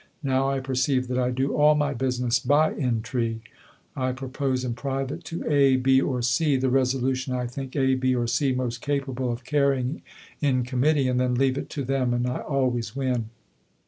Now 0.23 0.49
I 0.49 0.59
perceive 0.59 1.07
that 1.09 1.19
I 1.19 1.29
do 1.29 1.55
all 1.55 1.75
my 1.75 1.93
business 1.93 2.39
by 2.39 2.73
intrigue. 2.73 3.43
I 3.95 4.13
propose 4.13 4.65
in 4.65 4.73
private 4.73 5.23
to 5.25 5.45
A, 5.47 5.75
B, 5.75 6.01
or 6.01 6.23
C 6.23 6.55
the 6.57 6.71
resolution 6.71 7.35
I 7.35 7.45
think 7.45 7.75
A, 7.75 7.93
B, 7.93 8.15
or 8.15 8.25
C 8.25 8.51
most 8.51 8.81
capable 8.81 9.31
of 9.31 9.43
carrying 9.45 10.01
in 10.41 10.63
committee, 10.63 11.07
and 11.07 11.19
then 11.19 11.35
leave 11.35 11.55
it 11.55 11.69
to 11.77 11.83
them, 11.83 12.15
and 12.15 12.25
I 12.25 12.39
always 12.39 12.95
win. 12.95 13.29